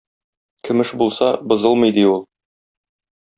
[0.69, 2.25] Көмеш булса, бозылмый, ди ул.